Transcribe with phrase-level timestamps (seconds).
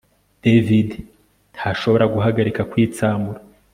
[0.43, 0.89] David
[1.55, 3.39] ntashobora guhagarika kwitsamura